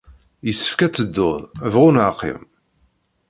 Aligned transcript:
Yessefk 0.45 0.79
ad 0.85 0.93
tedduḍ, 0.93 1.37
bɣu 1.73 1.87
neɣ 1.93 2.11
qqim. 2.17 2.41